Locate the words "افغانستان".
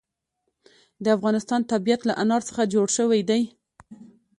1.17-1.61